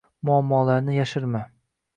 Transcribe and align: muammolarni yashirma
muammolarni 0.29 0.97
yashirma 0.97 1.43